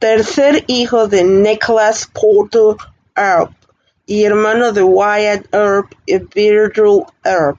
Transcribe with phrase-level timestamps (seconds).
[0.00, 2.76] Tercer hijo de Nicholas Porter
[3.14, 3.50] Earp
[4.06, 7.58] y hermano de Wyatt Earp y Virgil Earp.